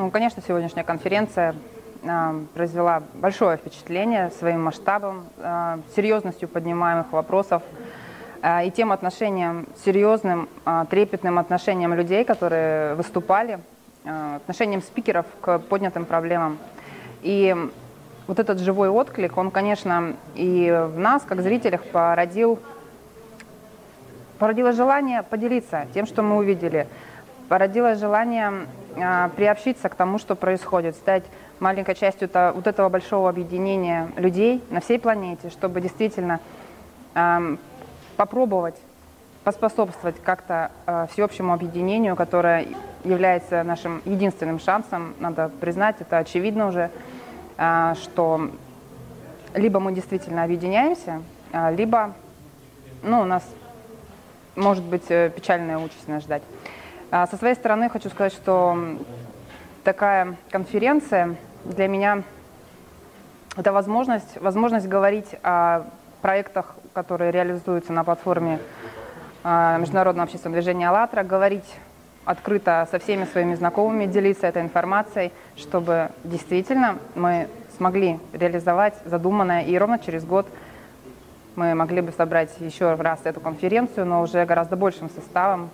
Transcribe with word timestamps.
Ну, 0.00 0.10
конечно, 0.10 0.42
сегодняшняя 0.42 0.82
конференция 0.82 1.54
э, 2.02 2.40
произвела 2.54 3.02
большое 3.12 3.58
впечатление 3.58 4.30
своим 4.30 4.64
масштабом, 4.64 5.26
э, 5.36 5.76
серьезностью 5.94 6.48
поднимаемых 6.48 7.12
вопросов 7.12 7.62
э, 8.40 8.68
и 8.68 8.70
тем 8.70 8.92
отношением, 8.92 9.66
серьезным, 9.84 10.48
трепетным 10.88 11.38
отношением 11.38 11.92
людей, 11.92 12.24
которые 12.24 12.94
выступали, 12.94 13.58
отношением 14.06 14.80
спикеров 14.80 15.26
к 15.42 15.58
поднятым 15.58 16.06
проблемам. 16.06 16.56
И 17.20 17.54
вот 18.26 18.38
этот 18.38 18.58
живой 18.58 18.88
отклик, 18.88 19.36
он, 19.36 19.50
конечно, 19.50 20.14
и 20.34 20.70
в 20.94 20.98
нас, 20.98 21.24
как 21.24 21.42
зрителях, 21.42 21.84
породил, 21.84 22.58
породило 24.38 24.72
желание 24.72 25.22
поделиться 25.22 25.86
тем, 25.92 26.06
что 26.06 26.22
мы 26.22 26.38
увидели, 26.38 26.88
породило 27.50 27.96
желание 27.96 28.66
приобщиться 28.94 29.88
к 29.88 29.94
тому, 29.94 30.18
что 30.18 30.34
происходит, 30.34 30.96
стать 30.96 31.24
маленькой 31.60 31.94
частью 31.94 32.28
вот 32.32 32.66
этого 32.66 32.88
большого 32.88 33.28
объединения 33.28 34.10
людей 34.16 34.62
на 34.70 34.80
всей 34.80 34.98
планете, 34.98 35.50
чтобы 35.50 35.80
действительно 35.80 36.40
попробовать 38.16 38.76
поспособствовать 39.44 40.20
как-то 40.22 40.70
э, 40.86 41.06
всеобщему 41.10 41.52
объединению, 41.52 42.14
которое 42.14 42.66
является 43.04 43.62
нашим 43.62 44.02
единственным 44.04 44.60
шансом, 44.60 45.14
надо 45.18 45.50
признать, 45.60 45.96
это 46.00 46.18
очевидно 46.18 46.66
уже, 46.66 46.90
э, 47.56 47.94
что 48.02 48.50
либо 49.54 49.80
мы 49.80 49.92
действительно 49.92 50.44
объединяемся, 50.44 51.22
э, 51.52 51.74
либо 51.74 52.14
ну, 53.02 53.22
у 53.22 53.24
нас 53.24 53.42
может 54.56 54.84
быть 54.84 55.04
э, 55.08 55.30
печальная 55.34 55.78
участь 55.78 56.06
нас 56.06 56.22
ждать. 56.22 56.42
А 57.12 57.26
со 57.26 57.36
своей 57.36 57.56
стороны 57.56 57.88
хочу 57.88 58.08
сказать, 58.08 58.32
что 58.32 58.78
такая 59.82 60.36
конференция 60.50 61.36
для 61.64 61.88
меня 61.88 62.22
это 63.56 63.72
возможность, 63.72 64.40
возможность 64.40 64.86
говорить 64.86 65.26
о 65.42 65.86
проектах, 66.22 66.76
которые 66.94 67.32
реализуются 67.32 67.92
на 67.92 68.04
платформе 68.04 68.60
а, 69.42 69.78
Международного 69.78 70.24
общественного 70.24 70.60
движения 70.60 70.88
«АЛЛАТРА», 70.88 71.24
говорить 71.24 71.64
открыто 72.24 72.86
со 72.90 73.00
всеми 73.00 73.24
своими 73.24 73.56
знакомыми, 73.56 74.06
делиться 74.06 74.46
этой 74.46 74.62
информацией, 74.62 75.32
чтобы 75.56 76.10
действительно 76.22 76.98
мы 77.16 77.48
смогли 77.76 78.20
реализовать 78.32 78.94
задуманное, 79.04 79.62
и 79.62 79.76
ровно 79.76 79.98
через 79.98 80.24
год 80.24 80.46
мы 81.56 81.74
могли 81.74 82.02
бы 82.02 82.12
собрать 82.12 82.50
еще 82.60 82.94
раз 82.94 83.20
эту 83.24 83.40
конференцию, 83.40 84.06
но 84.06 84.22
уже 84.22 84.44
гораздо 84.44 84.76
большим 84.76 85.10
составом. 85.10 85.70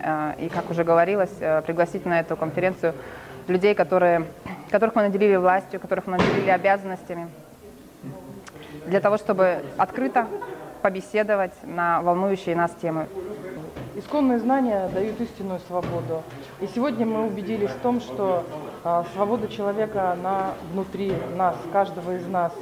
А, 0.00 0.34
и, 0.38 0.48
как 0.48 0.70
уже 0.70 0.84
говорилось, 0.84 1.34
э, 1.40 1.62
пригласить 1.62 2.04
на 2.06 2.20
эту 2.20 2.36
конференцию 2.36 2.94
людей, 3.48 3.74
которые, 3.74 4.26
которых 4.70 4.94
мы 4.94 5.02
наделили 5.02 5.36
властью, 5.36 5.80
которых 5.80 6.06
мы 6.06 6.18
наделили 6.18 6.50
обязанностями, 6.50 7.28
для 8.86 9.00
того, 9.00 9.16
чтобы 9.16 9.62
открыто 9.76 10.26
побеседовать 10.82 11.52
на 11.64 12.02
волнующие 12.02 12.54
нас 12.54 12.72
темы. 12.80 13.06
Исконные 13.94 14.38
знания 14.38 14.88
дают 14.92 15.20
истинную 15.20 15.60
свободу. 15.60 16.22
И 16.60 16.66
сегодня 16.66 17.06
мы 17.06 17.26
убедились 17.26 17.70
в 17.70 17.80
том, 17.80 18.00
что 18.00 18.44
а, 18.84 19.04
свобода 19.14 19.48
человека, 19.48 20.12
она 20.12 20.52
внутри 20.72 21.12
нас, 21.36 21.56
каждого 21.72 22.16
из 22.16 22.26
нас. 22.26 22.52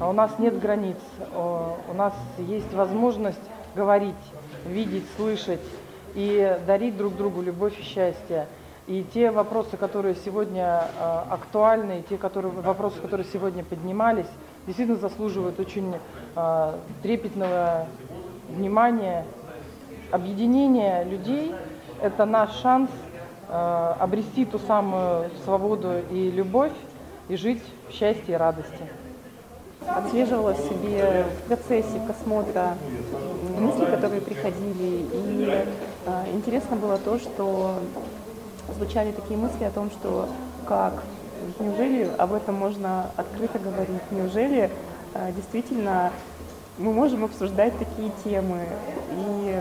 А 0.00 0.08
у 0.08 0.12
нас 0.12 0.38
нет 0.38 0.58
границ, 0.60 0.96
у 1.34 1.92
нас 1.92 2.14
есть 2.38 2.72
возможность 2.72 3.42
говорить, 3.74 4.14
видеть, 4.64 5.04
слышать 5.16 5.60
и 6.18 6.58
дарить 6.66 6.96
друг 6.96 7.16
другу 7.16 7.42
любовь 7.42 7.78
и 7.78 7.82
счастье. 7.84 8.48
И 8.88 9.04
те 9.14 9.30
вопросы, 9.30 9.76
которые 9.76 10.16
сегодня 10.16 10.82
э, 10.98 11.22
актуальны, 11.30 12.00
и 12.00 12.02
те 12.02 12.18
которые, 12.18 12.52
вопросы, 12.52 13.00
которые 13.00 13.24
сегодня 13.32 13.62
поднимались, 13.62 14.26
действительно 14.66 14.98
заслуживают 14.98 15.60
очень 15.60 15.94
э, 16.34 16.74
трепетного 17.02 17.86
внимания. 18.48 19.26
Объединение 20.10 21.04
людей– 21.04 21.54
это 22.02 22.24
наш 22.24 22.50
шанс 22.62 22.90
э, 23.48 23.94
обрести 24.00 24.44
ту 24.44 24.58
самую 24.58 25.30
свободу 25.44 26.00
и 26.10 26.32
любовь 26.32 26.72
и 27.28 27.36
жить 27.36 27.62
в 27.88 27.92
счастье 27.92 28.34
и 28.34 28.36
радости. 28.36 28.88
Отслеживала 29.94 30.54
себе 30.54 31.24
в 31.24 31.48
процессе 31.48 32.00
просмотра 32.06 32.76
мысли, 33.58 33.84
которые 33.86 34.20
приходили, 34.20 35.06
и 35.12 35.64
э, 36.06 36.24
интересно 36.32 36.76
было 36.76 36.98
то, 36.98 37.18
что 37.18 37.74
звучали 38.76 39.12
такие 39.12 39.38
мысли 39.38 39.64
о 39.64 39.70
том, 39.70 39.90
что 39.90 40.28
как, 40.66 41.02
неужели 41.58 42.10
об 42.18 42.32
этом 42.34 42.54
можно 42.54 43.10
открыто 43.16 43.58
говорить, 43.58 44.02
неужели 44.10 44.70
э, 45.14 45.32
действительно 45.34 46.12
мы 46.78 46.92
можем 46.92 47.24
обсуждать 47.24 47.76
такие 47.78 48.10
темы. 48.24 48.60
И 49.12 49.58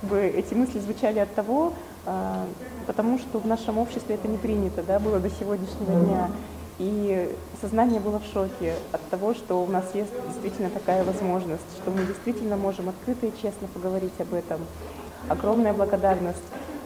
как 0.00 0.10
бы, 0.10 0.20
эти 0.20 0.54
мысли 0.54 0.78
звучали 0.78 1.18
от 1.18 1.34
того, 1.34 1.72
э, 2.06 2.44
потому 2.86 3.18
что 3.18 3.38
в 3.38 3.46
нашем 3.46 3.78
обществе 3.78 4.14
это 4.14 4.28
не 4.28 4.36
принято, 4.36 4.82
да, 4.82 4.98
было 4.98 5.18
до 5.18 5.30
сегодняшнего 5.30 6.04
дня. 6.04 6.30
И 6.78 7.34
сознание 7.60 7.98
было 7.98 8.20
в 8.20 8.24
шоке 8.32 8.74
от 8.92 9.02
того, 9.10 9.34
что 9.34 9.62
у 9.62 9.66
нас 9.66 9.84
есть 9.94 10.12
действительно 10.28 10.70
такая 10.70 11.02
возможность, 11.02 11.62
что 11.82 11.90
мы 11.90 12.04
действительно 12.06 12.56
можем 12.56 12.88
открыто 12.88 13.26
и 13.26 13.32
честно 13.42 13.66
поговорить 13.74 14.12
об 14.20 14.32
этом. 14.32 14.60
Огромная 15.28 15.72
благодарность 15.72 16.42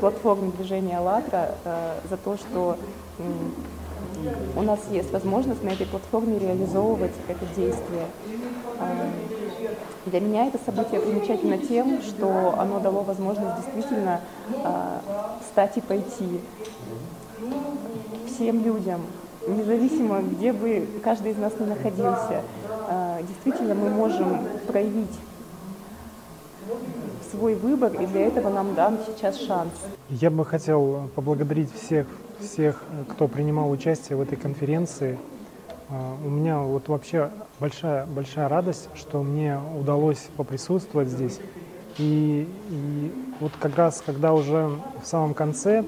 платформе 0.00 0.50
движения 0.52 0.98
«АЛЛАТРА» 0.98 1.54
э, 1.64 2.00
за 2.10 2.16
то, 2.16 2.36
что 2.36 2.76
у 4.56 4.62
нас 4.62 4.80
есть 4.90 5.12
возможность 5.12 5.62
на 5.62 5.70
этой 5.70 5.86
платформе 5.86 6.38
реализовывать 6.38 7.12
это 7.28 7.46
действие. 7.54 8.06
Э, 8.78 9.10
для 10.06 10.20
меня 10.20 10.46
это 10.46 10.58
событие 10.64 11.00
примечательно 11.00 11.58
тем, 11.58 12.02
что 12.02 12.54
оно 12.58 12.80
дало 12.80 13.02
возможность 13.02 13.56
действительно 13.56 14.20
э, 14.48 14.98
встать 15.42 15.76
и 15.76 15.80
пойти 15.80 16.40
всем 18.26 18.62
людям, 18.64 19.00
независимо, 19.46 20.20
где 20.22 20.52
бы 20.52 20.86
каждый 21.02 21.32
из 21.32 21.38
нас 21.38 21.52
ни 21.58 21.64
находился. 21.64 22.42
Действительно, 23.28 23.74
мы 23.74 23.90
можем 23.90 24.40
проявить 24.66 25.18
свой 27.30 27.54
выбор, 27.54 27.92
и 28.00 28.06
для 28.06 28.26
этого 28.26 28.50
нам 28.50 28.74
дан 28.74 28.98
сейчас 29.06 29.40
шанс. 29.40 29.72
Я 30.08 30.30
бы 30.30 30.44
хотел 30.44 31.08
поблагодарить 31.14 31.72
всех, 31.72 32.06
всех, 32.40 32.82
кто 33.08 33.28
принимал 33.28 33.70
участие 33.70 34.16
в 34.16 34.20
этой 34.20 34.36
конференции. 34.36 35.18
А, 35.88 36.16
у 36.24 36.28
меня 36.28 36.58
вот 36.58 36.88
вообще 36.88 37.30
большая, 37.60 38.06
большая 38.06 38.48
радость, 38.48 38.88
что 38.94 39.22
мне 39.22 39.58
удалось 39.78 40.28
поприсутствовать 40.36 41.08
здесь. 41.08 41.38
И, 41.98 42.48
и 42.70 43.12
вот 43.40 43.52
как 43.58 43.76
раз, 43.76 44.02
когда 44.04 44.34
уже 44.34 44.70
в 45.02 45.06
самом 45.06 45.34
конце, 45.34 45.84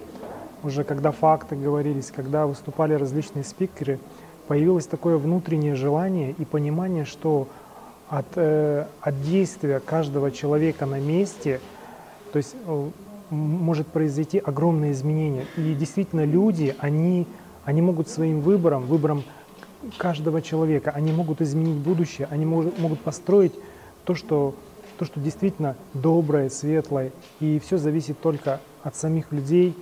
уже 0.62 0.84
когда 0.84 1.10
факты 1.10 1.56
говорились, 1.56 2.10
когда 2.14 2.46
выступали 2.46 2.94
различные 2.94 3.44
спикеры, 3.44 3.98
появилось 4.46 4.86
такое 4.86 5.18
внутреннее 5.18 5.74
желание 5.74 6.34
и 6.36 6.44
понимание, 6.44 7.04
что 7.04 7.48
от, 8.08 8.26
э, 8.36 8.86
от 9.00 9.22
действия 9.22 9.80
каждого 9.80 10.30
человека 10.30 10.86
на 10.86 10.98
месте, 10.98 11.60
то 12.32 12.38
есть 12.38 12.56
э, 12.66 12.90
может 13.30 13.86
произойти 13.88 14.38
огромное 14.38 14.92
изменение. 14.92 15.44
И 15.56 15.74
действительно 15.74 16.24
люди, 16.24 16.74
они, 16.78 17.26
они 17.64 17.82
могут 17.82 18.08
своим 18.08 18.40
выбором, 18.40 18.86
выбором 18.86 19.24
каждого 19.98 20.42
человека, 20.42 20.90
они 20.90 21.12
могут 21.12 21.40
изменить 21.40 21.76
будущее, 21.76 22.26
они 22.30 22.46
могут, 22.46 22.78
могут 22.78 23.00
построить 23.00 23.52
то 24.04 24.14
что, 24.14 24.54
то, 24.98 25.04
что 25.04 25.20
действительно 25.20 25.76
доброе, 25.94 26.48
светлое. 26.48 27.12
И 27.40 27.60
все 27.64 27.76
зависит 27.76 28.20
только 28.20 28.60
от 28.82 28.96
самих 28.96 29.32
людей, 29.32 29.76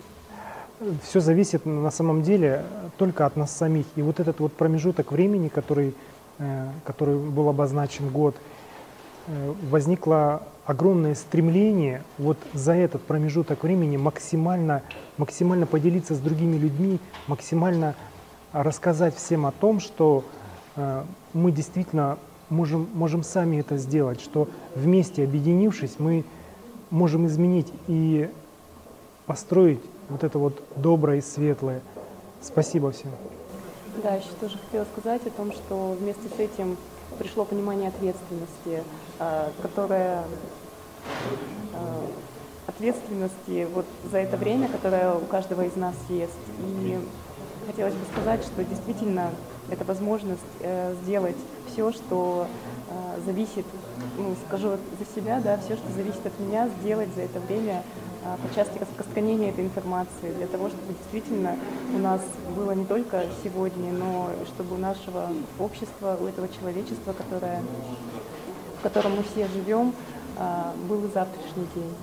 все 1.02 1.20
зависит 1.20 1.66
на 1.66 1.90
самом 1.90 2.22
деле 2.22 2.64
только 2.98 3.26
от 3.26 3.36
нас 3.36 3.56
самих. 3.56 3.86
И 3.96 4.02
вот 4.02 4.20
этот 4.20 4.40
вот 4.40 4.52
промежуток 4.52 5.12
времени, 5.12 5.48
который 5.48 5.94
Э, 6.38 6.68
который 6.84 7.16
был 7.16 7.48
обозначен 7.48 8.10
год, 8.10 8.36
э, 9.26 9.54
возникло 9.70 10.42
огромное 10.66 11.14
стремление 11.14 12.02
вот 12.18 12.36
за 12.52 12.74
этот 12.74 13.00
промежуток 13.04 13.62
времени 13.62 13.96
максимально, 13.96 14.82
максимально 15.16 15.64
поделиться 15.64 16.14
с 16.14 16.18
другими 16.18 16.58
людьми, 16.58 16.98
максимально 17.26 17.94
рассказать 18.52 19.16
всем 19.16 19.46
о 19.46 19.50
том, 19.50 19.80
что 19.80 20.24
э, 20.76 21.04
мы 21.32 21.52
действительно 21.52 22.18
можем, 22.50 22.86
можем 22.92 23.22
сами 23.22 23.56
это 23.56 23.78
сделать, 23.78 24.20
что 24.20 24.46
вместе 24.74 25.24
объединившись 25.24 25.94
мы 25.98 26.22
можем 26.90 27.26
изменить 27.28 27.72
и 27.86 28.28
построить 29.24 29.80
вот 30.08 30.24
это 30.24 30.38
вот 30.38 30.62
доброе 30.76 31.18
и 31.18 31.20
светлое. 31.20 31.80
Спасибо 32.40 32.92
всем. 32.92 33.10
Да, 34.02 34.14
еще 34.14 34.28
тоже 34.40 34.58
хотела 34.58 34.86
сказать 34.92 35.26
о 35.26 35.30
том, 35.30 35.52
что 35.52 35.96
вместе 35.98 36.28
с 36.28 36.38
этим 36.38 36.76
пришло 37.18 37.44
понимание 37.44 37.88
ответственности, 37.88 38.84
а, 39.18 39.50
которое 39.62 40.24
а, 41.74 42.06
ответственности 42.66 43.66
вот 43.72 43.86
за 44.10 44.18
это 44.18 44.36
время, 44.36 44.68
которое 44.68 45.14
у 45.14 45.24
каждого 45.24 45.62
из 45.62 45.76
нас 45.76 45.94
есть. 46.08 46.32
И 46.60 46.98
хотелось 47.66 47.94
бы 47.94 48.04
сказать, 48.12 48.42
что 48.44 48.64
действительно 48.64 49.30
это 49.70 49.84
возможность 49.84 50.40
э, 50.60 50.94
сделать 51.02 51.36
все, 51.72 51.90
что 51.92 52.46
э, 52.88 53.20
зависит, 53.24 53.64
ну, 54.16 54.36
скажу 54.46 54.76
за 54.98 55.20
себя, 55.20 55.40
да, 55.40 55.58
все, 55.58 55.76
что 55.76 55.90
зависит 55.92 56.24
от 56.24 56.38
меня, 56.38 56.68
сделать 56.80 57.08
за 57.16 57.22
это 57.22 57.40
время 57.40 57.82
по 58.42 58.54
части 58.54 58.78
распространения 58.78 59.50
этой 59.50 59.64
информации, 59.64 60.32
для 60.36 60.46
того, 60.46 60.68
чтобы 60.68 60.94
действительно 60.94 61.56
у 61.94 61.98
нас 61.98 62.20
было 62.54 62.72
не 62.72 62.84
только 62.84 63.24
сегодня, 63.42 63.92
но 63.92 64.30
чтобы 64.46 64.76
у 64.76 64.78
нашего 64.78 65.28
общества, 65.58 66.16
у 66.20 66.26
этого 66.26 66.48
человечества, 66.48 67.12
которое, 67.12 67.62
в 68.78 68.82
котором 68.82 69.16
мы 69.16 69.22
все 69.22 69.46
живем, 69.48 69.92
э, 70.38 70.72
был 70.88 71.04
и 71.04 71.12
завтрашний 71.12 71.66
день. 71.74 71.94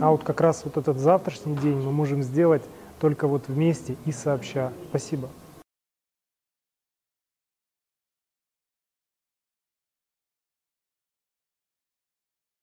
А 0.00 0.10
вот 0.10 0.24
как 0.24 0.40
раз 0.40 0.62
вот 0.64 0.76
этот 0.76 0.98
завтрашний 0.98 1.56
день 1.56 1.76
мы 1.76 1.92
можем 1.92 2.22
сделать 2.22 2.62
только 3.00 3.26
вот 3.26 3.48
вместе 3.48 3.96
и 4.04 4.12
сообща. 4.12 4.72
Спасибо. 4.90 5.28